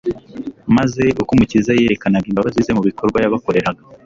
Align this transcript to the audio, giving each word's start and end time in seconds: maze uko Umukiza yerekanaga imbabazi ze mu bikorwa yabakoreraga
maze 0.75 1.03
uko 1.21 1.31
Umukiza 1.33 1.71
yerekanaga 1.79 2.29
imbabazi 2.29 2.65
ze 2.65 2.71
mu 2.77 2.81
bikorwa 2.87 3.17
yabakoreraga 3.19 3.81